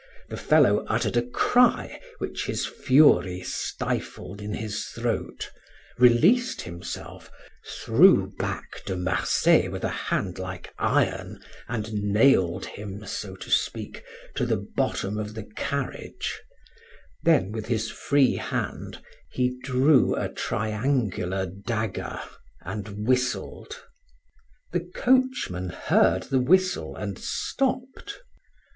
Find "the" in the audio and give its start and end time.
0.29-0.35, 14.47-14.57, 15.35-15.43, 24.71-24.79, 26.23-26.41